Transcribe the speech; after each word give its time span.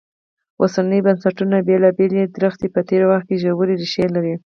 اوسنیو 0.61 1.05
بنسټونو 1.05 1.57
بېلابېلې 1.67 2.23
ونې 2.33 2.67
په 2.75 2.81
تېر 2.89 3.01
وخت 3.09 3.25
کې 3.29 3.41
ژورې 3.43 3.73
ریښې 3.81 4.05
لري. 4.15 4.33